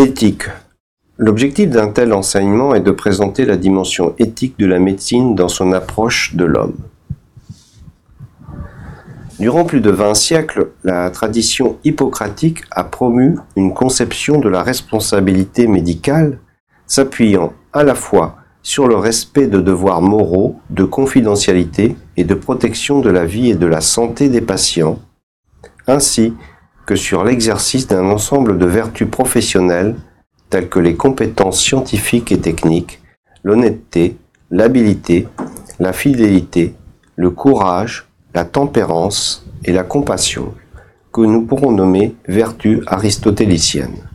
Éthique. 0.00 0.44
L'objectif 1.18 1.68
d'un 1.68 1.88
tel 1.88 2.14
enseignement 2.14 2.74
est 2.74 2.80
de 2.80 2.90
présenter 2.90 3.44
la 3.44 3.58
dimension 3.58 4.14
éthique 4.18 4.58
de 4.58 4.64
la 4.64 4.78
médecine 4.78 5.34
dans 5.34 5.48
son 5.48 5.72
approche 5.72 6.34
de 6.34 6.46
l'homme. 6.46 6.76
Durant 9.38 9.66
plus 9.66 9.82
de 9.82 9.90
20 9.90 10.14
siècles, 10.14 10.70
la 10.84 11.10
tradition 11.10 11.76
hippocratique 11.84 12.62
a 12.70 12.84
promu 12.84 13.36
une 13.56 13.74
conception 13.74 14.40
de 14.40 14.48
la 14.48 14.62
responsabilité 14.62 15.66
médicale 15.66 16.38
s'appuyant 16.86 17.52
à 17.74 17.84
la 17.84 17.94
fois 17.94 18.36
sur 18.62 18.88
le 18.88 18.96
respect 18.96 19.48
de 19.48 19.60
devoirs 19.60 20.00
moraux, 20.00 20.58
de 20.70 20.84
confidentialité 20.84 21.94
et 22.16 22.24
de 22.24 22.34
protection 22.34 23.00
de 23.00 23.10
la 23.10 23.26
vie 23.26 23.50
et 23.50 23.54
de 23.54 23.66
la 23.66 23.82
santé 23.82 24.30
des 24.30 24.40
patients, 24.40 24.98
ainsi 25.86 26.32
que 26.86 26.96
sur 26.96 27.24
l'exercice 27.24 27.86
d'un 27.86 28.06
ensemble 28.10 28.58
de 28.58 28.66
vertus 28.66 29.08
professionnelles 29.08 29.94
telles 30.48 30.68
que 30.68 30.80
les 30.80 30.96
compétences 30.96 31.60
scientifiques 31.60 32.32
et 32.32 32.40
techniques, 32.40 33.00
l'honnêteté, 33.44 34.16
l'habilité, 34.50 35.28
la 35.78 35.92
fidélité, 35.92 36.74
le 37.16 37.30
courage, 37.30 38.08
la 38.34 38.44
tempérance 38.44 39.46
et 39.64 39.72
la 39.72 39.84
compassion, 39.84 40.54
que 41.12 41.20
nous 41.20 41.42
pourrons 41.42 41.70
nommer 41.70 42.14
vertus 42.26 42.80
aristotéliciennes. 42.86 44.08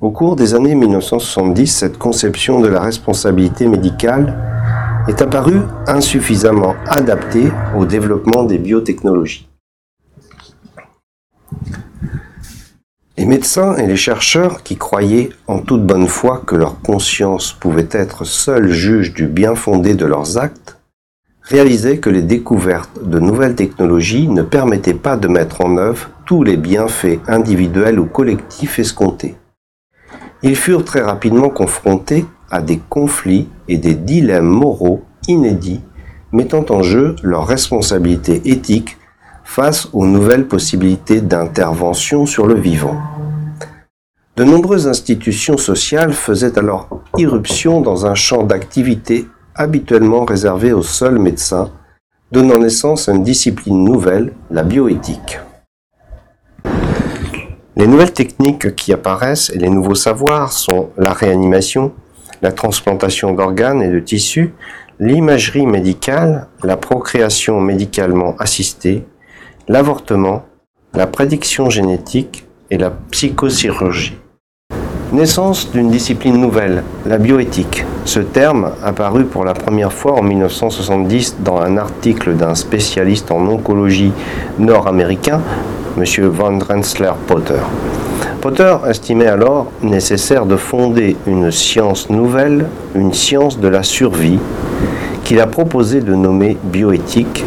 Au 0.00 0.10
cours 0.10 0.34
des 0.34 0.54
années 0.54 0.74
1970, 0.74 1.66
cette 1.66 1.98
conception 1.98 2.60
de 2.60 2.68
la 2.68 2.80
responsabilité 2.80 3.66
médicale 3.66 4.34
est 5.08 5.20
apparue 5.20 5.60
insuffisamment 5.86 6.74
adaptée 6.86 7.52
au 7.76 7.84
développement 7.84 8.44
des 8.44 8.56
biotechnologies. 8.56 9.49
Les 13.20 13.26
médecins 13.26 13.76
et 13.76 13.86
les 13.86 13.98
chercheurs 13.98 14.62
qui 14.62 14.78
croyaient 14.78 15.28
en 15.46 15.58
toute 15.58 15.84
bonne 15.84 16.08
foi 16.08 16.42
que 16.46 16.56
leur 16.56 16.80
conscience 16.80 17.52
pouvait 17.52 17.90
être 17.92 18.24
seul 18.24 18.70
juge 18.70 19.12
du 19.12 19.26
bien 19.26 19.54
fondé 19.54 19.92
de 19.92 20.06
leurs 20.06 20.38
actes, 20.38 20.78
réalisaient 21.42 21.98
que 21.98 22.08
les 22.08 22.22
découvertes 22.22 22.98
de 23.04 23.18
nouvelles 23.18 23.56
technologies 23.56 24.26
ne 24.26 24.40
permettaient 24.40 24.94
pas 24.94 25.18
de 25.18 25.28
mettre 25.28 25.60
en 25.62 25.76
œuvre 25.76 26.08
tous 26.24 26.44
les 26.44 26.56
bienfaits 26.56 27.18
individuels 27.28 28.00
ou 28.00 28.06
collectifs 28.06 28.78
escomptés. 28.78 29.36
Ils 30.42 30.56
furent 30.56 30.86
très 30.86 31.02
rapidement 31.02 31.50
confrontés 31.50 32.24
à 32.50 32.62
des 32.62 32.80
conflits 32.88 33.48
et 33.68 33.76
des 33.76 33.96
dilemmes 33.96 34.48
moraux 34.48 35.04
inédits 35.28 35.82
mettant 36.32 36.64
en 36.70 36.82
jeu 36.82 37.16
leur 37.22 37.46
responsabilité 37.46 38.40
éthique 38.46 38.96
face 39.50 39.88
aux 39.92 40.06
nouvelles 40.06 40.46
possibilités 40.46 41.20
d'intervention 41.20 42.24
sur 42.24 42.46
le 42.46 42.54
vivant. 42.54 42.96
De 44.40 44.44
nombreuses 44.46 44.88
institutions 44.88 45.58
sociales 45.58 46.14
faisaient 46.14 46.58
alors 46.58 46.88
irruption 47.18 47.82
dans 47.82 48.06
un 48.06 48.14
champ 48.14 48.42
d'activité 48.42 49.26
habituellement 49.54 50.24
réservé 50.24 50.72
aux 50.72 50.82
seuls 50.82 51.18
médecins, 51.18 51.70
donnant 52.32 52.56
naissance 52.56 53.10
à 53.10 53.12
une 53.12 53.22
discipline 53.22 53.84
nouvelle, 53.84 54.32
la 54.50 54.62
bioéthique. 54.62 55.40
Les 57.76 57.86
nouvelles 57.86 58.14
techniques 58.14 58.74
qui 58.76 58.94
apparaissent 58.94 59.50
et 59.50 59.58
les 59.58 59.68
nouveaux 59.68 59.94
savoirs 59.94 60.54
sont 60.54 60.88
la 60.96 61.12
réanimation, 61.12 61.92
la 62.40 62.52
transplantation 62.52 63.34
d'organes 63.34 63.82
et 63.82 63.90
de 63.90 64.00
tissus, 64.00 64.54
l'imagerie 64.98 65.66
médicale, 65.66 66.48
la 66.62 66.78
procréation 66.78 67.60
médicalement 67.60 68.36
assistée, 68.38 69.06
l'avortement, 69.68 70.46
la 70.94 71.06
prédiction 71.06 71.68
génétique 71.68 72.46
et 72.70 72.78
la 72.78 72.90
psychochirurgie. 73.10 74.16
Naissance 75.12 75.68
d'une 75.72 75.90
discipline 75.90 76.36
nouvelle, 76.36 76.84
la 77.04 77.18
bioéthique. 77.18 77.84
Ce 78.04 78.20
terme, 78.20 78.70
apparu 78.84 79.24
pour 79.24 79.44
la 79.44 79.54
première 79.54 79.92
fois 79.92 80.12
en 80.12 80.22
1970 80.22 81.38
dans 81.40 81.60
un 81.60 81.78
article 81.78 82.34
d'un 82.34 82.54
spécialiste 82.54 83.32
en 83.32 83.44
oncologie 83.48 84.12
nord-américain, 84.60 85.40
M. 85.98 86.04
Van 86.28 86.60
Rensselaer 86.60 87.14
Potter. 87.26 87.58
Potter 88.40 88.76
estimait 88.88 89.26
alors 89.26 89.72
nécessaire 89.82 90.46
de 90.46 90.54
fonder 90.54 91.16
une 91.26 91.50
science 91.50 92.08
nouvelle, 92.08 92.66
une 92.94 93.12
science 93.12 93.58
de 93.58 93.66
la 93.66 93.82
survie, 93.82 94.38
qu'il 95.24 95.40
a 95.40 95.48
proposé 95.48 96.02
de 96.02 96.14
nommer 96.14 96.56
bioéthique 96.62 97.44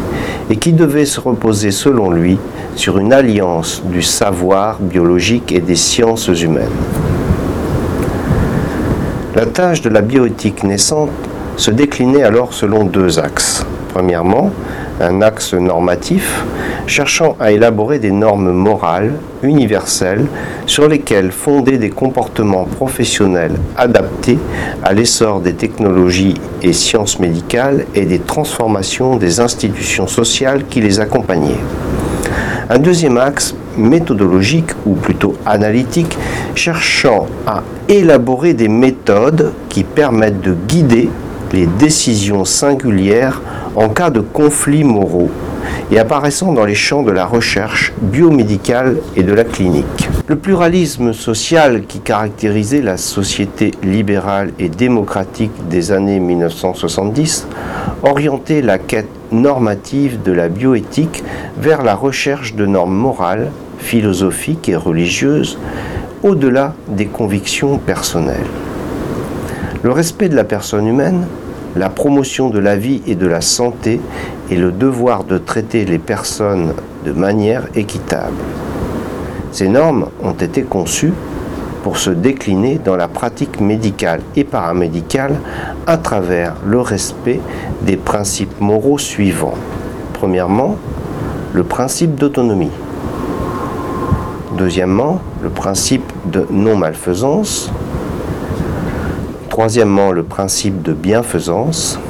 et 0.50 0.56
qui 0.56 0.74
devait 0.74 1.06
se 1.06 1.18
reposer 1.18 1.70
selon 1.70 2.10
lui 2.10 2.36
sur 2.76 2.98
une 2.98 3.14
alliance 3.14 3.82
du 3.86 4.02
savoir 4.02 4.78
biologique 4.80 5.50
et 5.50 5.60
des 5.60 5.76
sciences 5.76 6.28
humaines. 6.28 6.68
La 9.34 9.46
tâche 9.46 9.82
de 9.82 9.88
la 9.88 10.00
bioéthique 10.00 10.62
naissante 10.62 11.10
se 11.56 11.72
déclinait 11.72 12.22
alors 12.22 12.54
selon 12.54 12.84
deux 12.84 13.18
axes. 13.18 13.66
Premièrement, 13.92 14.52
un 15.00 15.22
axe 15.22 15.54
normatif 15.54 16.44
cherchant 16.86 17.36
à 17.40 17.50
élaborer 17.50 17.98
des 17.98 18.12
normes 18.12 18.52
morales 18.52 19.14
universelles 19.42 20.26
sur 20.66 20.86
lesquelles 20.86 21.32
fonder 21.32 21.78
des 21.78 21.90
comportements 21.90 22.64
professionnels 22.64 23.56
adaptés 23.76 24.38
à 24.84 24.92
l'essor 24.92 25.40
des 25.40 25.54
technologies 25.54 26.40
et 26.62 26.72
sciences 26.72 27.18
médicales 27.18 27.86
et 27.96 28.04
des 28.04 28.20
transformations 28.20 29.16
des 29.16 29.40
institutions 29.40 30.06
sociales 30.06 30.64
qui 30.70 30.80
les 30.80 31.00
accompagnaient. 31.00 31.60
Un 32.70 32.78
deuxième 32.78 33.18
axe 33.18 33.56
méthodologique 33.76 34.70
ou 34.86 34.94
plutôt 34.94 35.34
analytique 35.44 36.16
cherchant 36.54 37.26
à 37.46 37.62
élaborer 37.88 38.54
des 38.54 38.68
méthodes 38.68 38.93
qui 39.68 39.84
permettent 39.84 40.40
de 40.40 40.54
guider 40.66 41.10
les 41.52 41.66
décisions 41.66 42.44
singulières 42.44 43.42
en 43.76 43.88
cas 43.88 44.10
de 44.10 44.20
conflits 44.20 44.84
moraux 44.84 45.30
et 45.90 45.98
apparaissant 45.98 46.52
dans 46.52 46.64
les 46.64 46.74
champs 46.74 47.02
de 47.02 47.10
la 47.10 47.26
recherche 47.26 47.92
biomédicale 48.00 48.96
et 49.14 49.22
de 49.22 49.32
la 49.32 49.44
clinique. 49.44 50.08
Le 50.26 50.36
pluralisme 50.36 51.12
social 51.12 51.82
qui 51.86 52.00
caractérisait 52.00 52.80
la 52.80 52.96
société 52.96 53.72
libérale 53.82 54.52
et 54.58 54.70
démocratique 54.70 55.68
des 55.68 55.92
années 55.92 56.20
1970 56.20 57.46
orientait 58.02 58.62
la 58.62 58.78
quête 58.78 59.08
normative 59.30 60.22
de 60.22 60.32
la 60.32 60.48
bioéthique 60.48 61.22
vers 61.58 61.82
la 61.82 61.94
recherche 61.94 62.54
de 62.54 62.64
normes 62.64 62.96
morales, 62.96 63.50
philosophiques 63.78 64.70
et 64.70 64.76
religieuses 64.76 65.58
au-delà 66.22 66.74
des 66.88 67.06
convictions 67.06 67.76
personnelles. 67.76 68.46
Le 69.84 69.92
respect 69.92 70.28
de 70.28 70.34
la 70.34 70.44
personne 70.44 70.86
humaine 70.86 71.26
la 71.76 71.88
promotion 71.88 72.50
de 72.50 72.58
la 72.58 72.76
vie 72.76 73.02
et 73.06 73.14
de 73.14 73.26
la 73.26 73.40
santé 73.40 74.00
et 74.50 74.56
le 74.56 74.72
devoir 74.72 75.24
de 75.24 75.38
traiter 75.38 75.84
les 75.84 75.98
personnes 75.98 76.72
de 77.04 77.12
manière 77.12 77.66
équitable. 77.74 78.36
Ces 79.52 79.68
normes 79.68 80.06
ont 80.22 80.32
été 80.32 80.62
conçues 80.62 81.12
pour 81.82 81.98
se 81.98 82.10
décliner 82.10 82.80
dans 82.82 82.96
la 82.96 83.08
pratique 83.08 83.60
médicale 83.60 84.20
et 84.36 84.44
paramédicale 84.44 85.36
à 85.86 85.98
travers 85.98 86.54
le 86.64 86.80
respect 86.80 87.40
des 87.82 87.96
principes 87.96 88.60
moraux 88.60 88.98
suivants. 88.98 89.58
Premièrement, 90.14 90.76
le 91.52 91.62
principe 91.62 92.14
d'autonomie. 92.14 92.70
Deuxièmement, 94.56 95.20
le 95.42 95.50
principe 95.50 96.10
de 96.26 96.46
non-malfaisance. 96.50 97.70
Troisièmement, 99.54 100.10
le 100.10 100.24
principe 100.24 100.82
de 100.82 100.92
bienfaisance. 100.92 102.00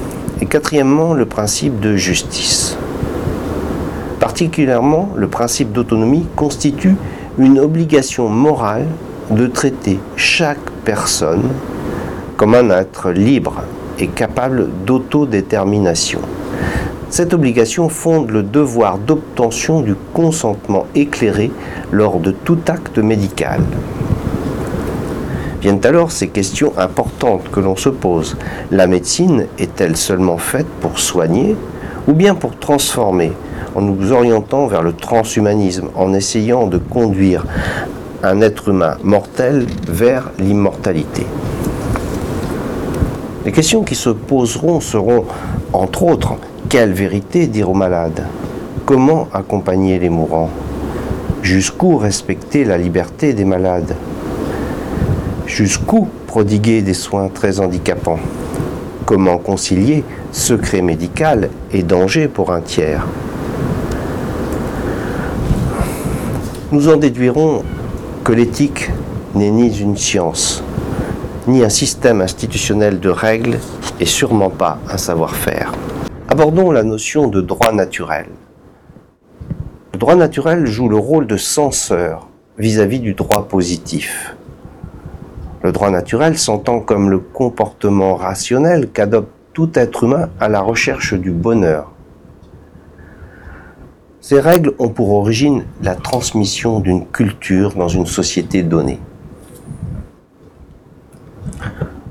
Et 0.41 0.47
quatrièmement, 0.47 1.13
le 1.13 1.27
principe 1.27 1.79
de 1.79 1.95
justice. 1.95 2.79
Particulièrement, 4.19 5.11
le 5.15 5.29
principe 5.29 5.71
d'autonomie 5.71 6.25
constitue 6.37 6.97
une 7.37 7.59
obligation 7.59 8.31
morale 8.31 8.87
de 9.31 9.47
traiter 9.47 9.99
chaque 10.17 10.71
personne 10.87 11.51
comme 12.39 12.55
un 12.55 12.71
être 12.71 13.11
libre 13.11 13.61
et 13.99 14.07
capable 14.07 14.71
d'autodétermination. 14.87 16.21
Cette 17.11 17.35
obligation 17.35 17.91
fonde 17.91 18.31
le 18.31 18.43
devoir 18.43 18.97
d'obtention 18.97 19.83
du 19.83 19.97
consentement 20.15 20.87
éclairé 20.95 21.53
lors 21.93 22.21
de 22.21 22.31
tout 22.31 22.61
acte 22.69 22.97
médical. 22.97 23.61
Viennent 25.65 25.87
alors 25.87 26.13
ces 26.13 26.29
questions 26.29 26.75
importantes 26.77 27.51
que 27.51 27.59
l'on 27.59 27.75
se 27.75 27.89
pose. 27.89 28.37
La 28.71 28.87
médecine 28.87 29.47
est-elle 29.59 29.97
seulement 29.97 30.37
faite 30.37 30.67
pour 30.83 30.99
soigner 30.99 31.57
ou 32.07 32.13
bien 32.13 32.35
pour 32.35 32.59
transformer 32.59 33.33
en 33.75 33.81
nous 33.81 34.13
orientant 34.13 34.67
vers 34.67 34.83
le 34.83 34.93
transhumanisme, 34.93 35.89
en 35.95 36.13
essayant 36.13 36.67
de 36.67 36.77
conduire 36.77 37.47
un 38.23 38.43
être 38.43 38.69
humain 38.69 38.99
mortel 39.03 39.65
vers 39.89 40.33
l'immortalité? 40.39 41.27
Les 43.47 43.53
questions 43.53 43.85
qui 43.85 43.95
se 43.95 44.11
poseront 44.11 44.81
seront, 44.81 45.25
entre 45.73 46.03
autres, 46.03 46.35
quelle 46.69 46.93
vérité 46.93 47.47
dire 47.47 47.71
aux 47.71 47.75
malades? 47.75 48.27
Comment 48.85 49.29
accompagner 49.33 49.99
les 49.99 50.11
mourants? 50.11 50.51
Jusqu'où 51.41 51.97
respecter 51.97 52.67
la 52.67 52.77
liberté 52.77 53.33
des 53.33 53.47
malades? 53.47 53.97
Jusqu'où 55.47 56.09
prodiguer 56.27 56.81
des 56.81 56.95
soins 56.95 57.29
très 57.29 57.61
handicapants? 57.61 58.19
Comment 59.05 59.37
concilier 59.37 60.03
secret 60.33 60.81
médical 60.81 61.51
et 61.71 61.83
danger 61.83 62.29
pour 62.29 62.51
un 62.51 62.63
tiers? 62.63 63.07
Nous 66.73 66.89
en 66.89 66.97
déduirons 66.97 67.63
que 68.25 68.33
l'éthique 68.33 68.91
n'est 69.35 69.51
ni 69.51 69.79
une 69.79 69.97
science, 69.99 70.65
ni 71.47 71.63
un 71.63 71.69
système 71.69 72.23
institutionnel 72.23 72.99
de 72.99 73.11
règles, 73.11 73.59
et 74.01 74.07
sûrement 74.07 74.51
pas 74.51 74.79
un 74.91 74.97
savoir-faire. 74.97 75.73
Abordons 76.29 76.73
la 76.73 76.83
notion 76.83 77.29
de 77.29 77.43
droit 77.43 77.71
naturel. 77.71 78.27
Le 79.93 79.99
droit 79.99 80.17
naturel 80.17 80.67
joue 80.67 80.89
le 80.89 80.97
rôle 80.97 81.27
de 81.27 81.37
censeur 81.37 82.29
vis-à-vis 82.59 83.01
du 83.01 83.13
droit 83.13 83.47
positif. 83.47 84.35
Le 85.65 85.73
droit 85.73 85.89
naturel 85.89 86.37
s'entend 86.37 86.81
comme 86.81 87.09
le 87.09 87.19
comportement 87.19 88.17
rationnel 88.17 88.91
qu'adopte 88.91 89.33
tout 89.55 89.71
être 89.75 90.05
humain 90.05 90.29
à 90.39 90.51
la 90.51 90.61
recherche 90.61 91.15
du 91.15 91.31
bonheur. 91.31 91.91
Ces 94.21 94.41
règles 94.41 94.75
ont 94.79 94.91
pour 94.91 95.15
origine 95.15 95.65
la 95.83 95.95
transmission 95.95 96.81
d'une 96.81 97.07
culture 97.07 97.73
dans 97.77 97.89
une 97.89 98.05
société 98.05 98.63
donnée. 98.63 99.01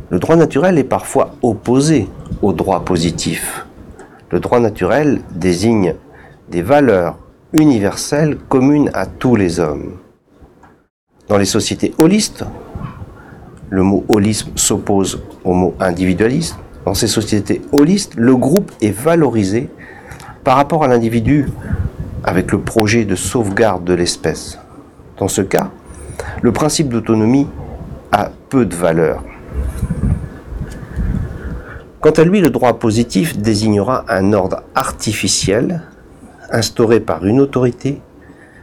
Le 0.09 0.17
droit 0.17 0.35
naturel 0.35 0.79
est 0.79 0.83
parfois 0.83 1.35
opposé 1.43 2.09
au 2.41 2.53
droit 2.53 2.83
positif. 2.83 3.67
Le 4.31 4.39
droit 4.39 4.59
naturel 4.59 5.21
désigne 5.29 5.93
des 6.49 6.63
valeurs 6.63 7.19
universelle 7.51 8.35
commune 8.49 8.89
à 8.95 9.05
tous 9.05 9.35
les 9.35 9.59
hommes. 9.59 9.99
Dans 11.27 11.37
les 11.37 11.45
sociétés 11.45 11.93
holistes, 11.99 12.45
le 13.73 13.81
mot 13.81 14.05
holisme 14.07 14.51
s'oppose 14.55 15.23
au 15.43 15.53
mot 15.53 15.73
individualisme. 15.79 16.57
Dans 16.85 16.93
ces 16.93 17.07
sociétés 17.07 17.59
holistes, 17.71 18.13
le 18.15 18.35
groupe 18.35 18.71
est 18.83 18.91
valorisé 18.91 19.67
par 20.43 20.57
rapport 20.57 20.83
à 20.83 20.87
l'individu 20.87 21.49
avec 22.23 22.51
le 22.51 22.59
projet 22.59 23.03
de 23.03 23.15
sauvegarde 23.15 23.83
de 23.83 23.95
l'espèce. 23.95 24.59
Dans 25.17 25.27
ce 25.27 25.41
cas, 25.41 25.71
le 26.43 26.51
principe 26.51 26.89
d'autonomie 26.89 27.47
a 28.11 28.29
peu 28.49 28.67
de 28.67 28.75
valeur. 28.75 29.23
Quant 31.99 32.11
à 32.11 32.23
lui, 32.23 32.41
le 32.41 32.51
droit 32.51 32.77
positif 32.77 33.39
désignera 33.39 34.05
un 34.07 34.33
ordre 34.33 34.61
artificiel 34.75 35.81
instauré 36.51 36.99
par 36.99 37.25
une 37.25 37.39
autorité 37.39 37.99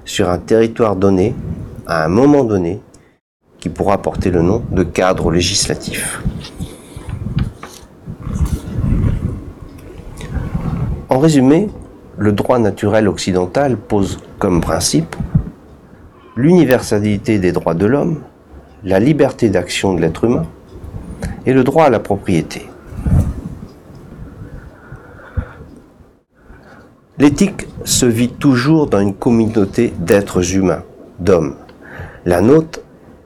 sur 0.05 0.31
un 0.31 0.39
territoire 0.39 0.95
donné, 0.95 1.35
à 1.89 2.05
un 2.05 2.09
moment 2.09 2.45
donné, 2.45 2.81
qui 3.61 3.69
pourra 3.69 3.99
porter 3.99 4.31
le 4.31 4.43
nom 4.43 4.63
de 4.73 4.83
cadre 4.83 5.31
législatif. 5.31 6.23
En 11.11 11.19
résumé, 11.19 11.69
le 12.17 12.33
droit 12.33 12.59
naturel 12.59 13.09
occidental 13.09 13.77
pose 13.77 14.19
comme 14.39 14.61
principe 14.61 15.15
l'universalité 16.37 17.39
des 17.39 17.53
droits 17.53 17.75
de 17.75 17.87
l'homme, 17.87 18.21
la 18.85 18.99
liberté 18.99 19.51
d'action 19.51 19.95
de 19.95 20.01
l'être 20.01 20.25
humain 20.25 20.47
et 21.45 21.53
le 21.53 21.65
droit 21.65 21.85
à 21.85 21.91
la 21.91 22.01
propriété. 22.01 22.67
L'éthique 27.19 27.67
se 27.85 28.07
vit 28.07 28.31
toujours 28.31 28.87
dans 28.87 29.01
une 29.01 29.15
communauté 29.15 29.93
d'êtres 29.99 30.55
humains, 30.55 30.83
d'hommes. 31.19 31.57
La 32.25 32.41
nôtre 32.41 32.80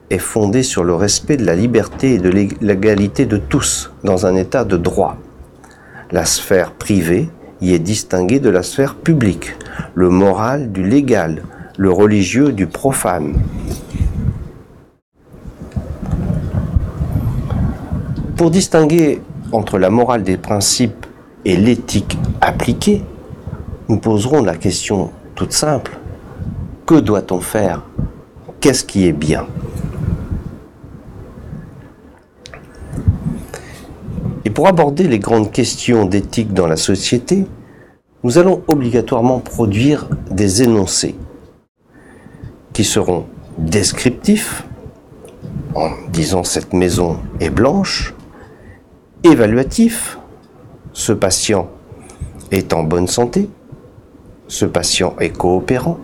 est 0.09 0.19
fondée 0.19 0.63
sur 0.63 0.83
le 0.83 0.93
respect 0.93 1.37
de 1.37 1.45
la 1.45 1.55
liberté 1.55 2.15
et 2.15 2.19
de 2.19 2.29
l'égalité 2.29 3.25
de 3.25 3.37
tous 3.37 3.91
dans 4.03 4.25
un 4.25 4.35
état 4.35 4.63
de 4.63 4.77
droit. 4.77 5.17
La 6.11 6.25
sphère 6.25 6.71
privée 6.71 7.29
y 7.61 7.73
est 7.73 7.79
distinguée 7.79 8.39
de 8.39 8.49
la 8.49 8.63
sphère 8.63 8.95
publique, 8.95 9.55
le 9.95 10.09
moral 10.09 10.71
du 10.71 10.83
légal, 10.83 11.41
le 11.77 11.91
religieux 11.91 12.51
du 12.51 12.67
profane. 12.67 13.33
Pour 18.37 18.51
distinguer 18.51 19.21
entre 19.51 19.79
la 19.79 19.89
morale 19.89 20.23
des 20.23 20.37
principes 20.37 21.05
et 21.45 21.55
l'éthique 21.55 22.17
appliquée, 22.41 23.03
nous 23.87 23.97
poserons 23.97 24.43
la 24.43 24.55
question 24.55 25.11
toute 25.35 25.53
simple. 25.53 25.97
Que 26.85 26.95
doit-on 26.95 27.39
faire? 27.39 27.81
Qu'est-ce 28.59 28.83
qui 28.83 29.07
est 29.07 29.13
bien? 29.13 29.47
Et 34.45 34.51
pour 34.51 34.67
aborder 34.67 35.07
les 35.07 35.17
grandes 35.17 35.51
questions 35.51 36.05
d'éthique 36.05 36.53
dans 36.53 36.67
la 36.67 36.77
société, 36.77 37.47
nous 38.23 38.37
allons 38.37 38.61
obligatoirement 38.67 39.39
produire 39.39 40.07
des 40.29 40.61
énoncés 40.61 41.15
qui 42.71 42.83
seront 42.83 43.25
descriptifs, 43.57 44.63
en 45.73 45.89
disant 46.09 46.43
cette 46.43 46.73
maison 46.73 47.19
est 47.39 47.49
blanche, 47.49 48.13
évaluatifs, 49.23 50.19
ce 50.93 51.11
patient 51.11 51.67
est 52.51 52.71
en 52.71 52.83
bonne 52.83 53.07
santé, 53.07 53.49
ce 54.47 54.65
patient 54.65 55.15
est 55.19 55.31
coopérant, 55.31 55.97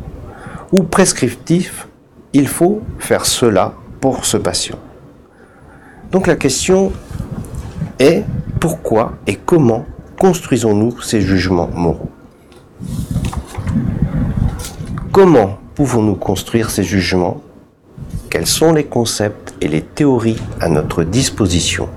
ou 0.72 0.84
prescriptif, 0.84 1.88
il 2.34 2.48
faut 2.48 2.82
faire 2.98 3.26
cela 3.26 3.76
pour 4.00 4.26
ce 4.26 4.38
patient. 4.38 4.80
Donc 6.12 6.26
la 6.26 6.36
question 6.36 6.92
est 8.02 8.24
pourquoi 8.60 9.14
et 9.28 9.36
comment 9.36 9.86
construisons-nous 10.20 11.02
ces 11.02 11.22
jugements 11.22 11.70
moraux? 11.74 12.10
Comment 15.12 15.60
pouvons-nous 15.76 16.16
construire 16.16 16.70
ces 16.70 16.84
jugements? 16.84 17.42
Quels 18.30 18.48
sont 18.48 18.74
les 18.74 18.86
concepts 18.86 19.54
et 19.62 19.68
les 19.68 19.82
théories 19.82 20.42
à 20.60 20.70
notre 20.70 21.04
disposition? 21.04 21.90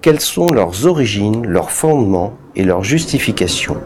Quelles 0.00 0.20
sont 0.20 0.46
leurs 0.46 0.86
origines, 0.86 1.46
leurs 1.46 1.70
fondements 1.70 2.34
et 2.56 2.64
leurs 2.64 2.84
justifications? 2.84 3.76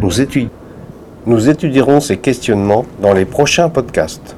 Nous, 0.00 1.48
étudierons 1.48 2.00
ces 2.00 2.18
questionnements 2.18 2.84
dans 3.00 3.12
les 3.12 3.24
prochains 3.24 3.68
podcasts. 3.68 4.36